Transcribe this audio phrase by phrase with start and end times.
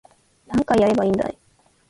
[0.47, 1.37] 何回やればいいんだい